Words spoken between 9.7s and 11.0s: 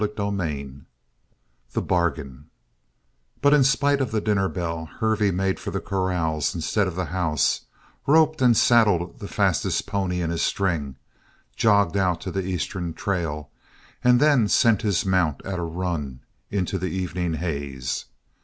pony in his string,